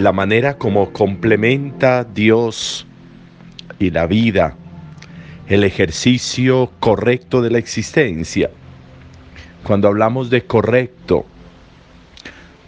[0.00, 2.86] la manera como complementa Dios
[3.78, 4.56] y la vida,
[5.46, 8.50] el ejercicio correcto de la existencia.
[9.62, 11.26] Cuando hablamos de correcto,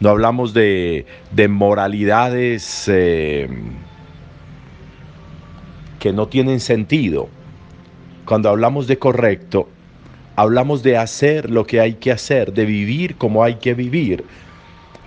[0.00, 1.06] no hablamos de,
[1.48, 3.48] moralidades eh,
[5.98, 7.28] que no tienen sentido.
[8.24, 9.68] Cuando hablamos de correcto,
[10.36, 14.24] hablamos de hacer lo que hay que hacer, de vivir como hay que vivir,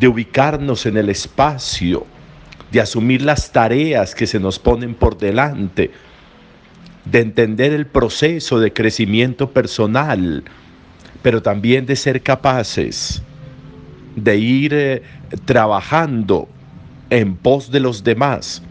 [0.00, 2.06] de ubicarnos en el espacio,
[2.72, 5.90] de asumir las tareas que se nos ponen por delante,
[7.04, 10.42] de entender el proceso de crecimiento personal,
[11.22, 13.22] pero también de ser capaces
[14.16, 15.02] de ir eh,
[15.44, 16.48] trabajando
[17.10, 18.62] en pos de los demás.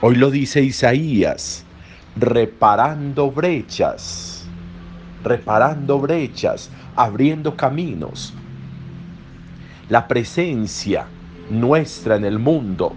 [0.00, 1.64] Hoy lo dice Isaías,
[2.16, 4.46] reparando brechas,
[5.22, 8.34] reparando brechas, abriendo caminos.
[9.88, 11.06] La presencia
[11.50, 12.94] nuestra en el mundo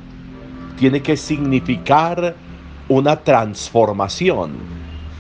[0.78, 2.36] tiene que significar
[2.88, 4.52] una transformación,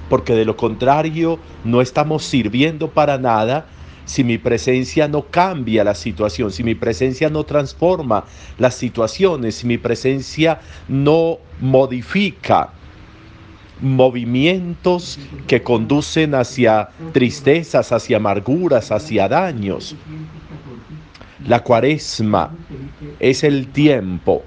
[0.09, 3.65] porque de lo contrario no estamos sirviendo para nada
[4.05, 8.23] si mi presencia no cambia la situación, si mi presencia no transforma
[8.57, 12.71] las situaciones, si mi presencia no modifica
[13.81, 19.95] movimientos que conducen hacia tristezas, hacia amarguras, hacia daños.
[21.45, 22.51] La cuaresma
[23.19, 24.43] es el tiempo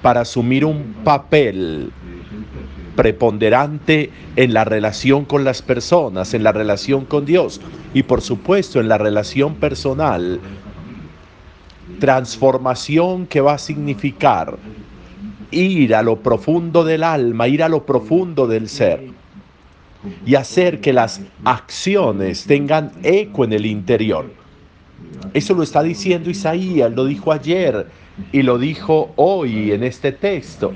[0.00, 1.92] para asumir un papel
[2.96, 7.60] preponderante en la relación con las personas, en la relación con Dios
[7.92, 10.40] y por supuesto en la relación personal.
[12.00, 14.56] Transformación que va a significar
[15.50, 19.04] ir a lo profundo del alma, ir a lo profundo del ser
[20.24, 24.45] y hacer que las acciones tengan eco en el interior.
[25.32, 27.86] Eso lo está diciendo Isaías, lo dijo ayer
[28.32, 30.72] y lo dijo hoy en este texto.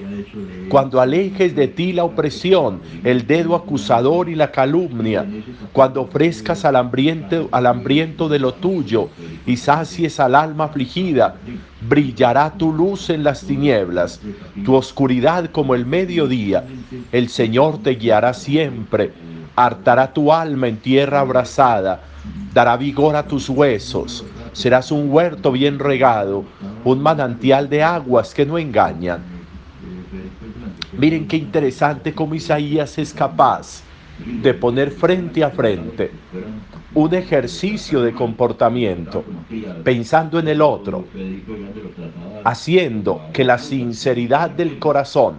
[0.69, 5.26] Cuando alejes de ti la opresión, el dedo acusador y la calumnia,
[5.72, 9.09] cuando ofrezcas al hambriento, al hambriento de lo tuyo
[9.47, 11.36] y sacies al alma afligida,
[11.88, 14.20] brillará tu luz en las tinieblas,
[14.64, 16.64] tu oscuridad como el mediodía.
[17.12, 19.12] El Señor te guiará siempre,
[19.56, 22.03] hartará tu alma en tierra abrasada,
[22.53, 26.44] dará vigor a tus huesos serás un huerto bien regado,
[26.84, 29.22] un manantial de aguas que no engañan.
[30.97, 33.82] Miren qué interesante como Isaías es capaz
[34.42, 36.10] de poner frente a frente
[36.94, 39.25] un ejercicio de comportamiento,
[39.84, 41.04] pensando en el otro,
[42.44, 45.36] haciendo que la sinceridad del corazón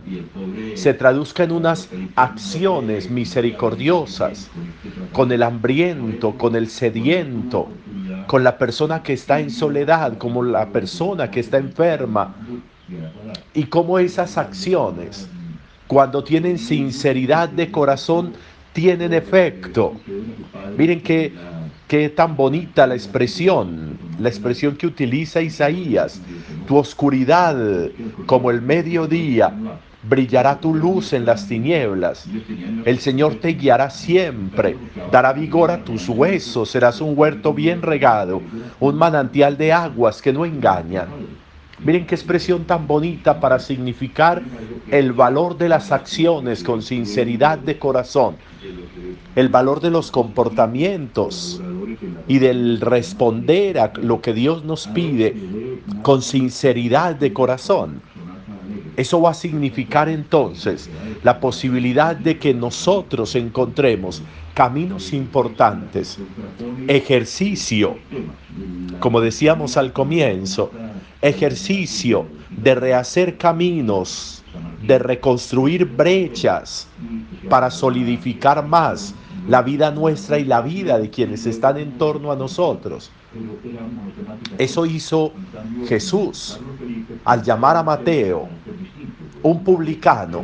[0.75, 4.49] se traduzca en unas acciones misericordiosas
[5.11, 7.67] con el hambriento, con el sediento,
[8.27, 12.33] con la persona que está en soledad, como la persona que está enferma,
[13.53, 15.27] y cómo esas acciones,
[15.87, 18.33] cuando tienen sinceridad de corazón,
[18.73, 19.93] tienen efecto.
[20.77, 21.33] Miren qué,
[21.87, 26.21] qué tan bonita la expresión, la expresión que utiliza Isaías,
[26.67, 27.55] tu oscuridad
[28.25, 29.53] como el mediodía
[30.03, 32.27] brillará tu luz en las tinieblas.
[32.85, 34.77] El Señor te guiará siempre,
[35.11, 38.41] dará vigor a tus huesos, serás un huerto bien regado,
[38.79, 41.07] un manantial de aguas que no engañan.
[41.83, 44.43] Miren qué expresión tan bonita para significar
[44.91, 48.35] el valor de las acciones con sinceridad de corazón,
[49.35, 51.59] el valor de los comportamientos
[52.27, 55.35] y del responder a lo que Dios nos pide
[56.03, 58.01] con sinceridad de corazón.
[58.95, 60.87] Eso va a significar entonces
[61.23, 64.21] la posibilidad de que nosotros encontremos
[64.53, 66.19] caminos importantes,
[66.87, 67.97] ejercicio,
[68.99, 70.71] como decíamos al comienzo,
[71.21, 74.43] ejercicio de rehacer caminos,
[74.85, 76.87] de reconstruir brechas
[77.49, 79.13] para solidificar más
[79.47, 83.11] la vida nuestra y la vida de quienes están en torno a nosotros.
[84.57, 85.33] Eso hizo
[85.87, 86.59] Jesús
[87.23, 88.47] al llamar a Mateo
[89.43, 90.43] un publicano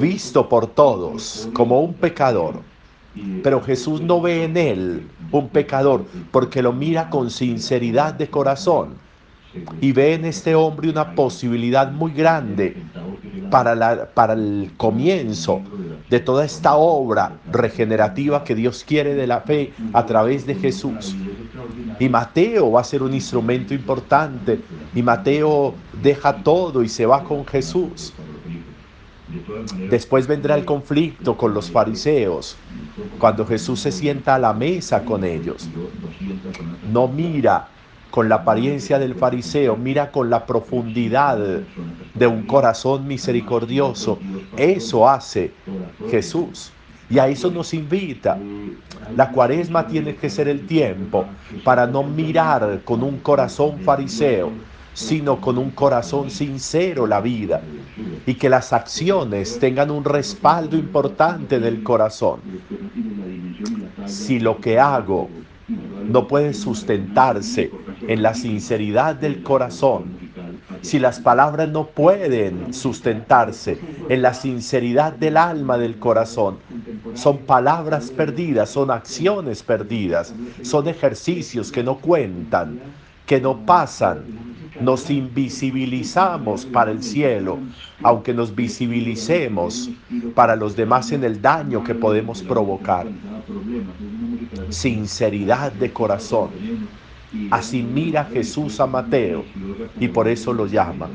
[0.00, 2.62] visto por todos como un pecador.
[3.42, 8.94] Pero Jesús no ve en él un pecador porque lo mira con sinceridad de corazón
[9.80, 12.76] y ve en este hombre una posibilidad muy grande
[13.50, 15.60] para, la, para el comienzo
[16.08, 21.16] de toda esta obra regenerativa que Dios quiere de la fe a través de Jesús.
[21.98, 24.60] Y Mateo va a ser un instrumento importante
[24.94, 28.12] y Mateo deja todo y se va con Jesús.
[29.88, 32.56] Después vendrá el conflicto con los fariseos,
[33.18, 35.68] cuando Jesús se sienta a la mesa con ellos.
[36.92, 37.68] No mira
[38.10, 41.38] con la apariencia del fariseo, mira con la profundidad
[42.14, 44.18] de un corazón misericordioso.
[44.56, 45.52] Eso hace
[46.10, 46.72] Jesús.
[47.08, 48.38] Y a eso nos invita.
[49.16, 51.24] La cuaresma tiene que ser el tiempo
[51.64, 54.50] para no mirar con un corazón fariseo,
[54.94, 57.62] sino con un corazón sincero la vida
[58.26, 62.40] y que las acciones tengan un respaldo importante del corazón.
[64.06, 65.28] Si lo que hago
[66.04, 67.70] no puede sustentarse
[68.08, 70.18] en la sinceridad del corazón,
[70.82, 73.78] si las palabras no pueden sustentarse
[74.08, 76.58] en la sinceridad del alma del corazón,
[77.14, 82.80] son palabras perdidas, son acciones perdidas, son ejercicios que no cuentan,
[83.26, 84.49] que no pasan.
[84.80, 87.58] Nos invisibilizamos para el cielo,
[88.02, 89.90] aunque nos visibilicemos
[90.34, 93.06] para los demás en el daño que podemos provocar.
[94.70, 96.50] Sinceridad de corazón
[97.50, 99.44] Así mira Jesús a Mateo
[100.00, 101.08] y por eso lo llama.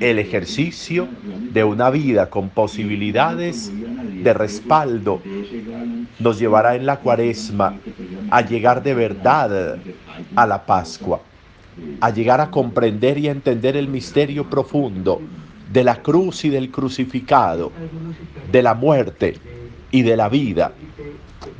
[0.00, 1.08] El ejercicio
[1.52, 3.72] de una vida con posibilidades
[4.22, 5.22] de respaldo
[6.18, 7.76] nos llevará en la cuaresma
[8.30, 9.78] a llegar de verdad
[10.36, 11.20] a la Pascua,
[12.00, 15.20] a llegar a comprender y a entender el misterio profundo
[15.72, 17.72] de la cruz y del crucificado,
[18.50, 19.36] de la muerte
[19.90, 20.72] y de la vida,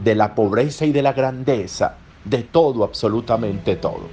[0.03, 4.09] de la pobreza y de la grandeza de todo, absolutamente todo.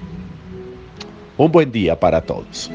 [1.38, 2.69] Un buen día para todos.